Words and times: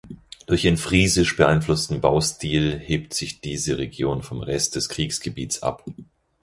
Durch 0.47 0.65
ihren 0.65 0.77
friesisch 0.77 1.37
beeinflussten 1.37 2.01
Baustil 2.01 2.79
hebt 2.79 3.13
sich 3.13 3.39
diese 3.39 3.77
Region 3.77 4.23
vom 4.23 4.41
Rest 4.41 4.73
des 4.75 4.89
Kreisgebiets 4.89 5.61
ab. 5.61 5.85